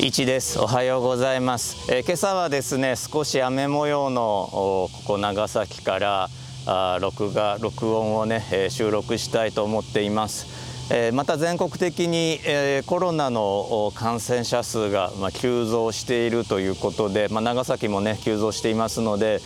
[0.00, 0.58] 一です。
[0.58, 6.28] おはようございます、えー、今朝はですね少し雨模様のここ長崎から
[6.66, 19.40] あ録画録音をね、えー、収録したいと思っています、えー、また全国的に、えコロナの感染者数が、ま、急増しているということで、まあ、長崎もね急増していますので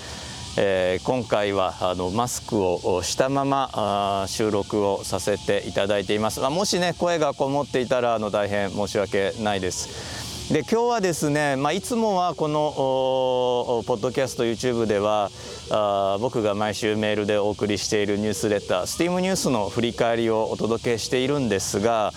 [0.60, 10.27] え、今回はあのマスクをしたまま収録をさせていただいています、まあ、もしね声がこもっていたらあの大変申し訳ないです。
[10.50, 12.72] で今日はですね、まあ、いつもはこの
[13.86, 15.30] ポッドキャスト YouTube では
[15.70, 22.12] あ僕が毎週メールでお送りしているニュースレター STEAM ニュースの振り返りをお届けしているんですが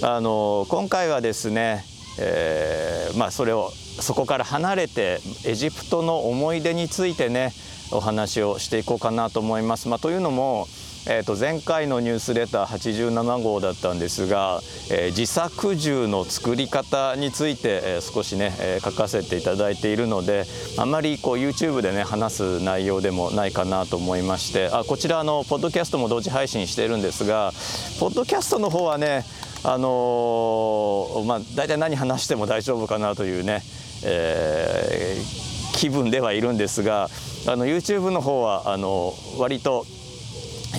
[0.00, 1.84] あの今回はですね、
[2.20, 7.52] えーまあ、それをそこから離れてエジプトの思い出についてね
[7.90, 9.88] お話をしていこうかなと思います。
[9.88, 10.68] まあ、というのも
[11.04, 20.44] えー、と前回のニュースレター87号だったんですが、えー、自作銃の作り方について、えー、少しね、えー、書かせていただいているので
[20.78, 27.52] あまりこう YouTube でね話す内容でもないかなと思いましてあこちらのポッドキャストも同時配信しているんですが
[27.98, 29.24] ポッドキャストの方はね
[29.64, 33.62] あのー、まあ大体何話しても大丈夫かなというね、
[34.04, 37.08] えー、気分ではいるんですが
[37.48, 39.84] あの YouTube の方はあの割と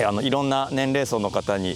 [0.02, 1.76] あのいろんな年齢層の方に、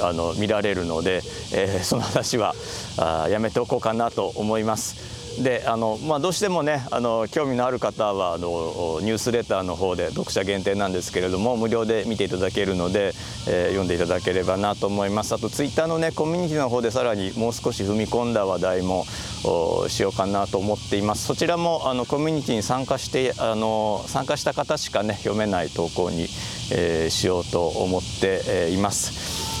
[0.00, 2.54] あの見られるので、えー、その話は
[2.98, 5.21] あやめておこうかなと思います。
[5.40, 13.12] であの、まあ、どうしてもねあの興味のある方はあのニュースレターの方で読者限定なんですけれども無料で見ていただけるので、
[13.48, 19.04] えー、読んでいただければなと思いますあとツイッターのねコミュニティの方でさらにもう少し踏み込んだ話題も
[19.88, 26.28] しようかなと思っていますそちらもあのコミュニティに参加してあの参加した方しかね読めない投稿に、
[26.72, 29.51] えー、しようと思って、います。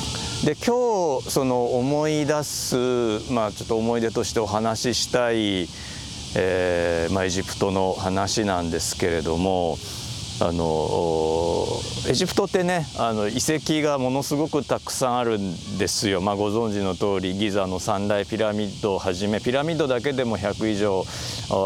[0.44, 5.68] で今日その思い出す、まあ、ちょっと思い出としてお話ししたい、
[6.34, 9.76] えーまあ、エジプトの話なんですけれども
[10.40, 11.64] あの
[12.08, 21.04] エジプトってねあの遺跡がものすごくたくさんあるんですよ、まあ、ご存知の通りギザの三大ピラミッドをはじめピラミッドだけでも100以上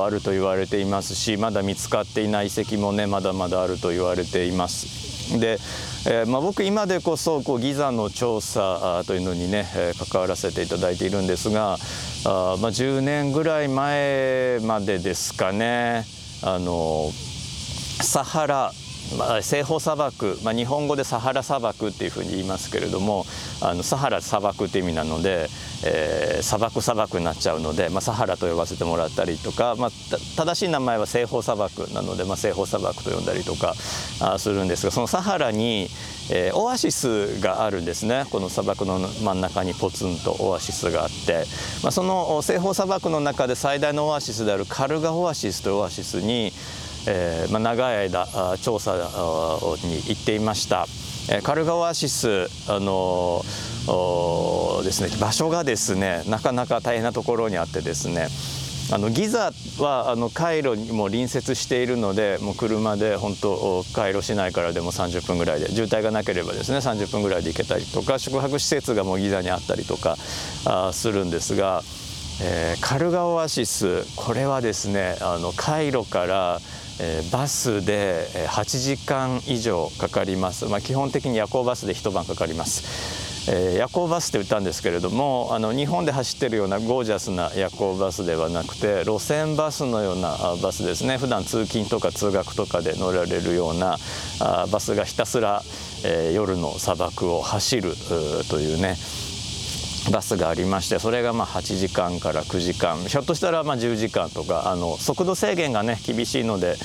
[0.04, 5.15] あると言われていますしまだ見つかっていない遺跡もねまだまだあると言われています。
[5.38, 5.58] で、
[6.06, 16.04] えーまあ、僕今でこそこうギザの調査というのにね、えー、関わらせていただいているんですがあ、まあ、10年ぐらい前までですかね
[16.42, 17.10] あの
[18.02, 18.72] サハラ
[19.14, 23.24] まあ、西方砂漠、まあ、日本語でサハラ砂漠っていうふうに言いますけれども
[23.60, 25.48] あのサハラ砂漠っていう意味なので、
[25.84, 29.90] えー、砂漠砂漠になっちゃうので、まあ、サハラと呼ばせてもらったりとか、まあ、
[30.36, 33.74] 正しい名前は西方砂漠なので、まあ、西方砂漠と呼んだりとか
[34.20, 35.88] あするんですがそのサハラに、
[36.30, 38.24] えー、オアシスがあるんですね。
[38.30, 41.44] この砂漠の真ん中にポツンとオアシスがあって、
[41.82, 46.52] まあ、その西方砂漠の中で最大のオアシスであるカルガオアシスというオアシスに
[47.06, 48.26] えーまあ、長い間
[48.60, 48.94] 調査
[49.84, 50.86] に行っていました。
[51.42, 53.42] カルガオアシスあの
[54.84, 58.28] ですね場所がですねなかなか大変なところにあってですね
[58.92, 59.50] あのギザ
[59.80, 70.16] はあのカイロにも隣接しているのでもう車で本当カイロ市内からでも30分ぐらいで渋滞がなければですね30分ぐらいで行けたりとか宿泊施設がもうギザにあったりとか
[70.64, 71.82] あするんですが、
[72.40, 76.60] えー、カルガオアシスこれはですねあのカイロから
[76.98, 91.18] え、バスで8時間以上かかります、まあ、基本的に夜行バスで一晩かかります、えー、夜行バスって言ったんですけれどもあの日本で走ってるようなゴージャスな夜行バスではなくて路線バスのようなバスですね。
[91.18, 93.98] 普段通勤とか通学とかで乗られるような
[94.40, 95.62] あバスがひたすら、
[96.04, 97.94] え、夜の砂漠を走る
[98.48, 98.96] というね。
[100.10, 106.76] バスがありましてそれがまあ8時間から9時間ひょっとしたらまあ10時間とかあの速度制限がね厳しいので、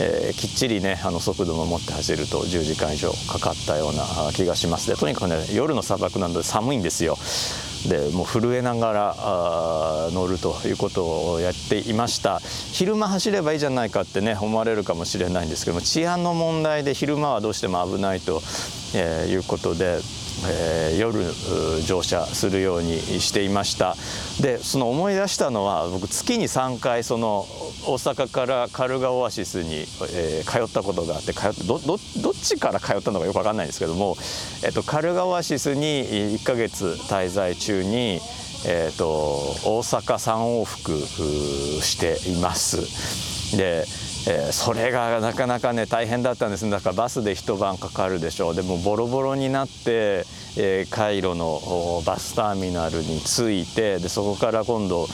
[0.00, 7.16] えー、きっちりねあの速度も持って走ると10時間以上かかったような気がしますでとにかくね夜の砂漠なので寒いんですよ。
[7.88, 12.40] でもう震えながらあ乗るということをやっていました
[12.72, 18.40] 昼間走ればいいじゃないかってね思われるかもしれないんですけども治安の問題で昼間はどうしても危ないと、
[18.94, 19.98] えー、いうことで
[20.46, 21.24] えー、夜
[21.82, 23.96] 乗車するようにしていました
[24.40, 27.46] でその思い出したのは僕月に3回その
[27.86, 29.80] 大阪からカルガオアシスに、
[30.12, 34.16] えー、通ったことがあって通ってどどどっちから通ったのかよく分かんないんですけども、
[34.64, 36.04] えーと、カルガオアシスに
[36.38, 38.20] 1ヶ月滞在中に、
[38.66, 39.06] えーと、
[39.64, 40.92] 大阪3往復
[41.82, 43.56] しています。
[43.56, 43.84] で
[44.26, 48.54] えー、それがなかなかね大変だったんですだからバスで一晩かかるでしょう。
[48.54, 50.24] でもボロボロになって、
[50.56, 55.06] えー、カイロのバスターミナルに着いてでそこから今度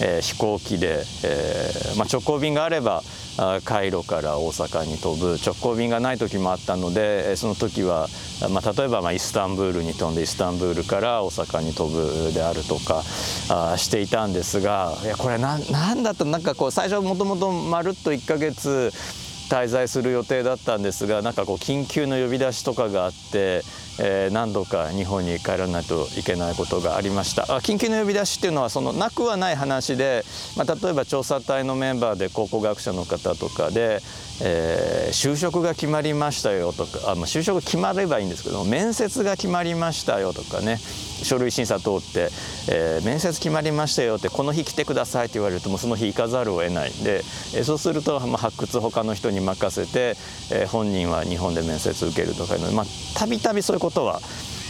[0.00, 3.02] えー、飛行機で、えまあ、直行便があれば
[3.64, 8.08] カイロから大阪に飛ぶ直行便がない時もあったのでその時は、
[8.50, 13.02] まあ、例えばまあイスタンブールに飛んでイスタンブールから大阪に飛ぶであるとか
[13.50, 18.92] あしていたんですがいやこれ何だったなんかこう最初もともとまるっと1ヶ月
[19.48, 23.62] 滞在する予定だったんですがなんかこう緊急の呼び出しとかがあって、
[24.00, 27.42] えー、何度か日本に帰らないといけないことがありました。
[27.44, 30.24] あ緊急の呼び出しっていうのはそのなくはない話で、
[30.56, 34.00] まあ、例えば調査隊のメンバーで考古学者の方とかで、
[34.42, 40.78] えー、就職が決まりましたよとかあ、まあ、就職決まればいいんですけど面接が決まりましたよとかね。
[41.22, 42.28] 書類審査通って、
[42.68, 47.18] えー、面接決まりましたよってこの日来てくださいって言われるともうその日行かざるを得ないで、
[47.54, 50.16] えー、そうすると、まあ、発掘他の人に任せて、
[50.52, 52.86] えー、本人は日本で面接受けるとかいうのまあ
[53.18, 54.20] たびたびそういうことは、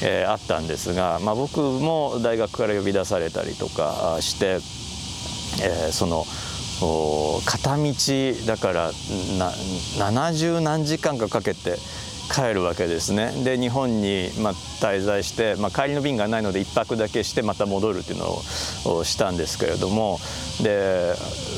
[0.03, 4.59] えー、あったんですが、まあ、僕も大学から呼び出されたりとかして、
[5.65, 6.25] えー、その。
[7.47, 7.95] 片道
[8.47, 8.91] だから
[9.39, 9.51] な
[10.13, 11.77] 70何時間かかけて
[12.33, 13.33] 帰るわけですね。
[13.45, 18.43] で日本にま滞在して、まあ、帰りの便がないので1泊だけしてまた戻るっていうの
[18.97, 20.19] をしたんですけれども。
[20.63, 21.15] で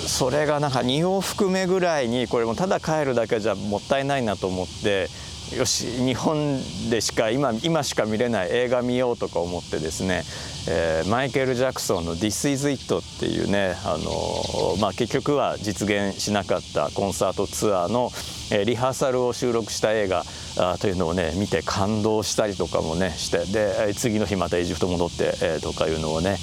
[0.06, 5.08] それがなんか2往復目ぐらいにこれもただ帰るだけじゃもったいないなと思って
[5.54, 6.60] よし日本
[6.90, 10.24] でしか今今しか見れない映画見ようとか思ってですね、
[10.68, 18.10] えー、マイケル・ジャクソンの「This is It」っていうねあの、まあ、結局は実現しなかったコンサートツアーの、
[18.50, 20.24] えー、リハーサルを収録した映画
[20.58, 26.38] あというのをね見て感動したりとかもねしてで次の日またエジプト戻って、えー、とかいうのをね、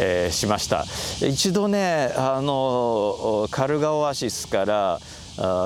[0.00, 0.84] えー、しました。
[1.20, 5.00] 一度ねあのカルガオアシスから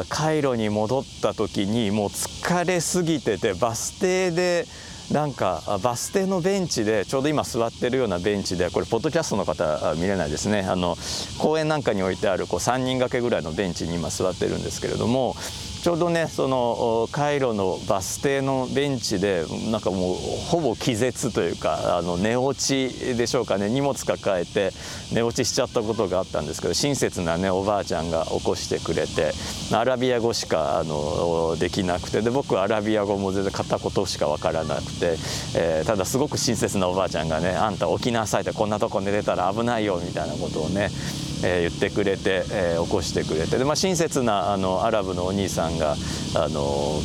[0.09, 4.67] カイロに戻った時にもう疲れすぎててバス停で
[5.11, 10.61] なんかバス停のベンチでちょうど今座ってるようなベンチでこれポッドキャストの方見れないですね。
[10.61, 10.97] あの
[11.39, 15.37] 公園なんかに置いてあるこう3人掛けぐらいのベンチに今座ってるんですけれども
[15.83, 23.69] ちょうどねそのカイロのバス停のベンチでなんかもうほぼ気絶というかあの寝落ちでしょうかね。
[23.69, 24.71] 荷物抱えて
[25.13, 29.33] 寝落ちしちゃったことがあったんですけど親切なねおばあちゃんが起こしてくれて
[29.73, 32.23] アラビア語しかあのできなくて。
[32.23, 35.17] で僕アラビア語も全然片言しか分からなくて、
[35.57, 40.91] えー、ただすごく親切なおばあちゃんがね「あんた起きなさい」ってこんなとこ寝てたら危ないよみたいなことをね
[41.45, 43.59] えー、言ってくれて、えー、起こしてくれて。
[43.59, 45.97] で、まあ、親切なあのアラブのお兄さんが
[46.35, 47.01] あの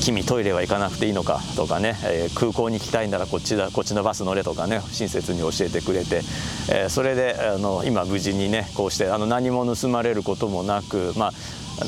[0.00, 4.80] 君トイレは行かなくていいのかとかね、えー、空港に行きたいならこっちだこっちのバス乗れとかね。
[4.90, 6.22] 親切に教えてくれて、
[6.70, 11.32] えー、それであの今無事にねこうしてあの何も盗まれることもなくまあ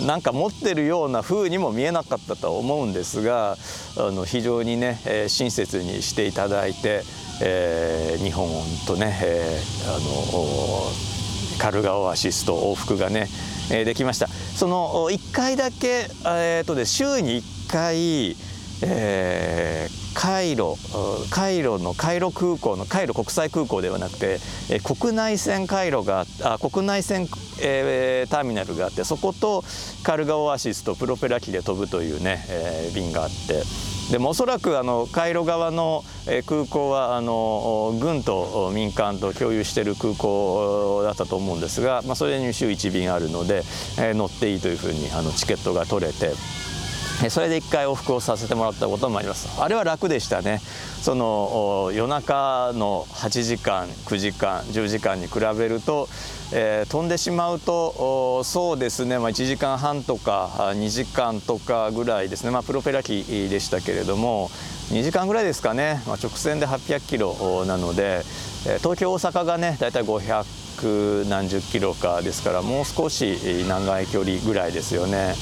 [0.07, 3.57] なんか持ってるような風にも見えなかったとは思うんですが
[3.97, 7.03] あの非常にね、えー、親切にしていただいて、
[7.43, 8.49] え、日本
[8.87, 11.10] とね、えー、あの
[11.61, 13.29] カルガオアシスト往復がね、
[13.71, 18.37] えー、できましたその1回だけ、えーとで週に1回、
[18.83, 20.79] えー、カイロ
[21.31, 24.39] カイロのカイロ空港のカイロ国際空港ではなくて、
[24.71, 27.29] えー、国内線カイロがあ国内線、
[27.61, 29.63] えー、ターミナルがあってそこと
[30.03, 34.00] カルガオアシスとプロペラ機で飛ぶというね、えー、便があって。
[34.11, 36.05] でもおそらくあのカイロ側の
[36.47, 43.63] 空港はあの軍と民間と共有している空港だったと思うんですが、まあ、それに週1便あるので、
[44.01, 46.33] え乗っていいというふうにあのチケットが取れて。
[47.29, 49.61] それで1回往復をさせてもらったこともあります。
[49.61, 50.61] あれは楽でしたね。
[51.03, 56.09] その夜中の8時間9時間10時間に比べると、
[56.53, 64.51] えー、飛んでしまうとそうですね、まあ、1時間半とか2時間とかぐらいですね、まあ、プロペラ機でしたけれども
[64.91, 68.23] 2時間ぐらいですかね、まあ、直線で800キロなので
[68.79, 70.45] 東京大阪がね大体500
[71.29, 75.35] 何十キロかですからもう少し長い距離ぐらいですよね。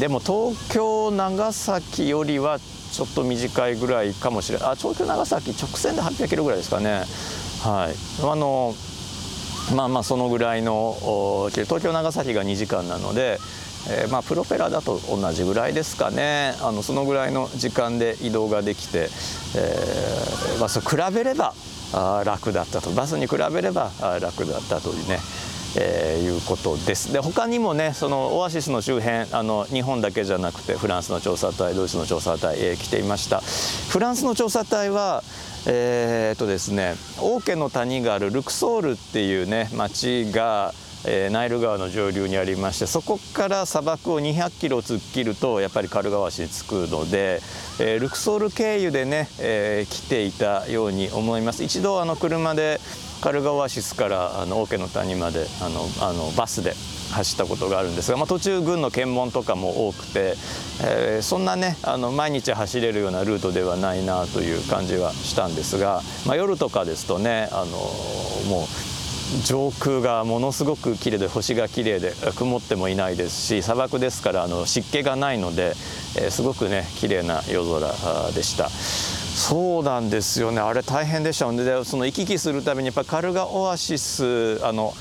[0.00, 7.04] でも東京長崎よりはちょっと短いぐらいかもしれないあ東京長崎直線で800キロぐらいですかね。
[7.62, 7.94] はい。
[8.24, 8.74] あの
[9.74, 10.96] まあまあそのぐらいの
[11.52, 13.38] 東京長崎が2時間なので、
[13.90, 16.54] えー、まあプロペラだと同じぐらいですかね。
[16.60, 19.10] あのそのぐらいの時間で移動ができて、
[19.56, 21.54] えーまあ、そ比べれば
[21.92, 22.90] あ楽だったと。
[22.90, 25.20] バスに比べれば楽だったというね。
[25.80, 27.12] えー、いうことです。
[27.12, 33.40] で他にもねそのオアシスの周辺あの日本だけじゃなくてフランスの調査隊ドイツの調査隊、えー、来ていました。
[33.40, 35.22] フランスの調査隊は
[35.66, 40.72] えー、っとですね王家の谷があるルクソールっていうね町が
[41.04, 47.40] えー、ナイル川の上流にありましてそこから砂漠を200キロ突っ切るとやっぱりカルガワ市に着くので、
[47.80, 51.62] えー、ルクソール経由でね、えー、来ていたように思います。
[51.62, 52.80] 一度あの車で
[53.20, 56.74] カルガオアシスからあの王家の谷まであのあのバスで
[57.12, 60.34] 走ったことがあるんですが、まあ、途中軍の検問とかも多くて、
[60.84, 67.70] えー、そんなねあの毎日走れるようなルートではないなという感じはしたんですが、まあ、夜とかですとねあの
[68.48, 68.87] もう
[69.44, 75.74] 上空がものすごく綺麗で星が綺麗で曇ってもいないですし砂漠ですからあの湿気がないので、
[76.16, 78.68] えー、すごくね綺麗な夜空でした。
[78.70, 80.60] そうなんですよね。
[80.60, 84.94] あれ大変でしたのでその行き来するためにやっぱカルガオアシスあの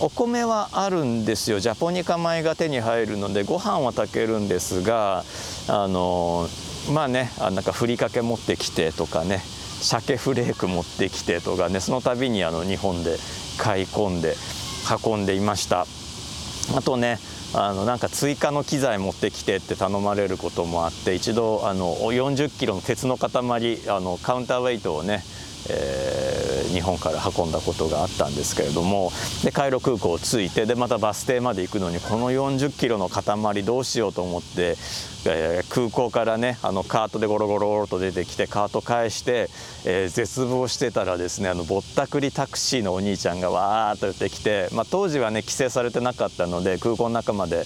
[0.00, 1.60] お米はあるんですよ。
[1.60, 5.24] ジャポニカ米が手に入るのでご飯は炊けるんですが
[5.68, 6.48] あの
[6.92, 9.40] まあねなんかふりかけ持ってきてとかね
[9.80, 13.18] 鮭フレーク持ってきてとかねその度にあの日本で
[13.58, 14.34] 買い込んで
[15.04, 15.86] 運んでいました。
[16.76, 17.18] あとね
[17.54, 23.30] あのなんか追加の機材持ってきてって頼まれることもあって一度あの40キロの鉄の塊
[23.88, 25.22] あのカウンターウェイトをね
[25.68, 29.10] え日本から運んだことがあったんですけれども
[29.44, 34.76] でカイロ空港を着いてでまたバス停まで行くのにこの40キロの塊どうしようと思って、
[35.26, 39.48] えー、空港からねあのカートでゴロゴロゴロと出てきてカート返して、
[39.84, 47.64] えー、絶望してたらですねあのぼったくりタクシーのお兄ちゃんがわーっと出てきて、まあ、当時はね規制されてなかったので空港の中まで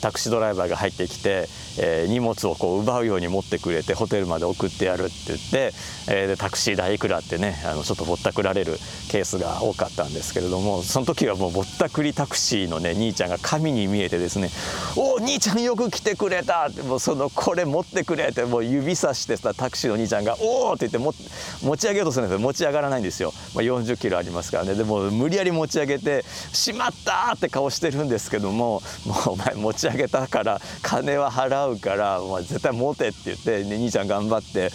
[0.00, 5.72] タクシードライバーが入ってきて、えー、荷物をこう奪うように持ってくれてホテルまで送ってやるって言って、
[6.08, 8.78] えー、でタクシー代いくらってねあのちょっとぼったくられる
[9.10, 14.50] ケースが多かったんですけれどもその時はもうぼったくりタクシーのね兄ちゃんが神に見えてですね
[14.96, 21.14] 「おお兄ちゃんよく来てくれた!」ってもうその「これ持ってくれ!」ってもう指さしてさタクシーの兄ちゃんが「おお!」って言っても
[21.62, 34.70] 持ち上げようとするんですけど持ち上がらないんですよ、まあ、40キロありますからねでも無理やり持ち上げて「しまった!」って顔してるんですけども「もうお前持ち上げたから金は払うからお前絶対持て」って言って、ね、兄ちゃん頑張って、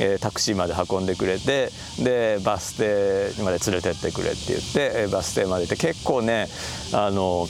[0.00, 6.48] えー、タクシーまで運んでくれてでバス停まで連れてってくれって言ってバス停まで行って結構ね
[6.92, 7.46] あの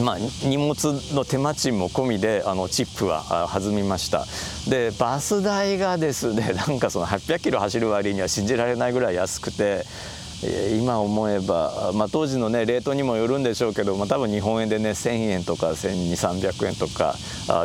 [0.00, 0.74] まあ、荷物
[1.14, 4.24] の手間賃も込みであのチップは弾みました。
[4.68, 9.84] でバス代がですねなんかその800キロ走る割には信じられないぐらい安くて
[10.76, 17.16] 今思えば、まあ、当時の、ね、レートにもよるんでしょうけど、まあ、多分日本円でね1000円とか1200300円とか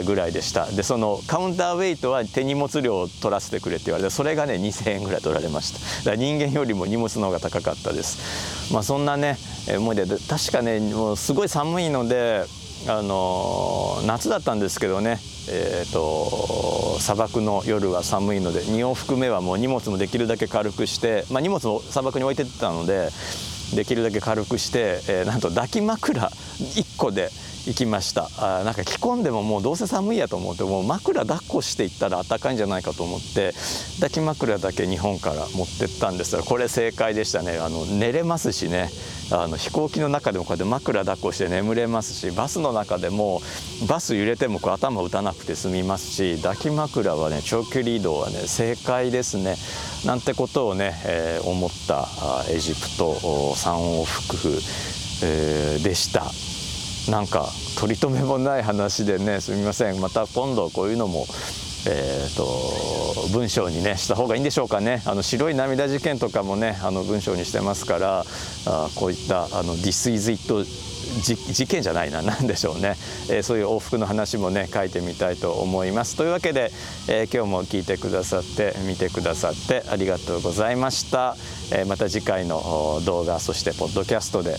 [0.05, 0.65] ぐらいでした。
[0.67, 5.79] でそのカウンターウェイトは手荷物量を取らせてくれって言われてそれがね2000円ぐらい取られました。
[5.79, 8.71] だから人間よりも荷物の方が高かったです。
[8.73, 9.37] まあそんなね
[9.75, 12.43] 思い出で確かねもうすごい寒いので
[12.89, 15.19] あの夏だったんですけどね。
[15.49, 23.09] えーと、砂漠の夜は寒いので2往復目はもう荷物もできるだけ軽くして、まあ、荷物を砂漠に置いてったので
[23.73, 27.29] できるだけ軽くして、えー、なんと抱き枕1個で
[27.67, 28.29] 行きました。
[28.37, 33.53] あなんか着込んでももうどうせ寒いやと思ってもう枕抱っこしていったら暖かいんじゃないかと思って
[33.95, 37.57] 抱き枕だけ日本から持ってったんですがこれ正解でしたね。
[37.57, 38.89] あの寝れますしね。
[39.29, 43.41] あの飛行機の中でもこうやって枕抱っこして眠れますしバスの中でも
[43.85, 49.55] バス揺れてもこう頭打たなくて済みますし抱き枕はね長距離移動はね正解ですね。
[50.05, 52.07] なんてことをね、えー、思った
[52.49, 54.37] エジプト3往復、
[55.23, 56.31] えー、でした。
[57.09, 57.47] なんか
[57.79, 60.01] 取り留めもない話でねすみません。
[60.01, 61.25] また今度こういうのも
[61.89, 65.01] えーと、文章にねした方がいいんでしょうかね。
[65.05, 68.25] あの白い涙事件とかもねあの文章にしてますから
[68.65, 70.43] あこういったあの「This is it」
[71.21, 72.97] 事件じゃないな 何でしょうね、
[73.29, 76.15] えー、そういう往復の話もね書いてみたいと思います。
[76.15, 76.71] というわけで、
[77.07, 81.35] えー、今日も聞いてくださって見てくださってありがとうございました、
[81.71, 84.57] えー、また次回の動画そしてポッドキャストで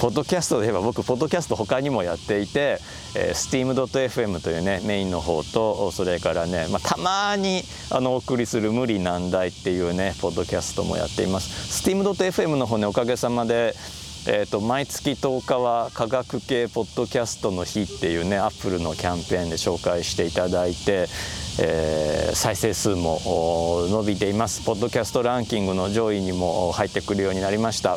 [0.00, 2.78] ポッドキャストで言えば僕ポッドキャスト他にもやっていて、
[3.14, 11.82] えー、steam.fm というねメインの方とそれからね、まあ、たまにあのお送りする「無理難題」っていうねポッドキャストもやっています。
[11.82, 13.74] steam.fm の方ねおかげさまで
[14.26, 21.06] えーと、毎月10日は科学系ポッドキャストの日っていうねアップルのキャンペーンで紹介していただいて、
[21.60, 23.20] えー、再生数も
[23.90, 24.64] 伸びています。
[24.64, 27.96] ポッドキャストランキングの上位にも入ってくるようになりました。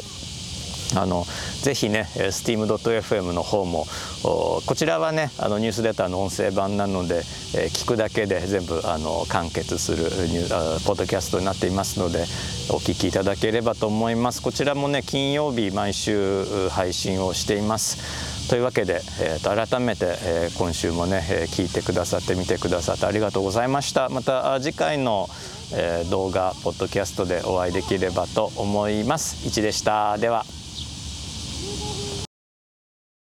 [0.95, 1.25] あの
[1.62, 3.86] ぜひね steam.fm の方も
[4.24, 7.24] こちらはねあのニュースレターの音声版なので、えー、
[7.69, 12.25] 聞くだけで全部あの完結するニューポッドキャストになっていますので
[12.69, 14.41] お聞きいただければと思います。
[14.41, 18.31] こちらもね金曜日毎週配信をしています。
[18.50, 24.10] というわけで、えー、と改めて、えー、今週もね、えー、聞いてくださって見てくださってありがとうございました。
[24.10, 25.29] また次回の、
[25.74, 29.48] え、動画ポッドキャストでお会いできればと思います。
[29.48, 30.17] いちでした。
[30.17, 30.45] では。